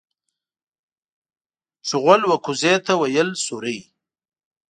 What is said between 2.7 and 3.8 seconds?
ته ويل سورۍ.